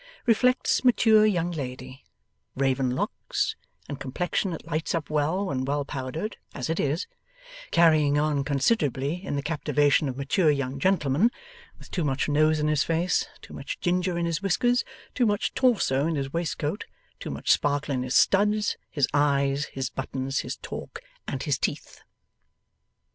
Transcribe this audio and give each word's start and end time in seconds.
Reflects 0.25 0.83
mature 0.83 1.27
young 1.27 1.51
lady; 1.51 2.03
raven 2.55 2.89
locks, 2.89 3.55
and 3.87 3.99
complexion 3.99 4.49
that 4.49 4.65
lights 4.65 4.95
up 4.95 5.11
well 5.11 5.45
when 5.45 5.63
well 5.63 5.85
powdered 5.85 6.37
as 6.55 6.71
it 6.71 6.79
is 6.79 7.05
carrying 7.69 8.17
on 8.17 8.43
considerably 8.43 9.23
in 9.23 9.35
the 9.35 9.43
captivation 9.43 10.09
of 10.09 10.17
mature 10.17 10.49
young 10.49 10.79
gentleman; 10.79 11.29
with 11.77 11.91
too 11.91 12.03
much 12.03 12.27
nose 12.27 12.59
in 12.59 12.67
his 12.67 12.83
face, 12.83 13.27
too 13.43 13.53
much 13.53 13.79
ginger 13.79 14.17
in 14.17 14.25
his 14.25 14.41
whiskers, 14.41 14.83
too 15.13 15.27
much 15.27 15.53
torso 15.53 16.07
in 16.07 16.15
his 16.15 16.33
waistcoat, 16.33 16.85
too 17.19 17.29
much 17.29 17.51
sparkle 17.51 17.93
in 17.93 18.01
his 18.01 18.15
studs, 18.15 18.77
his 18.89 19.07
eyes, 19.13 19.65
his 19.65 19.91
buttons, 19.91 20.39
his 20.39 20.55
talk, 20.57 21.03
and 21.27 21.43
his 21.43 21.59
teeth. 21.59 22.01